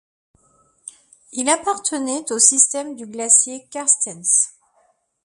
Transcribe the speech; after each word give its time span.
Il 1.31 1.47
appartenait 1.47 2.31
au 2.31 2.39
système 2.39 2.95
du 2.95 3.05
glacier 3.05 3.67
Carstensz. 3.69 4.55